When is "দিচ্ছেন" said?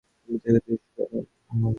0.69-1.07